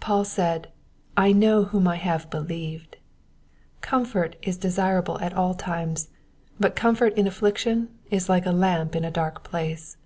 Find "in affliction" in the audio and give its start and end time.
7.16-7.88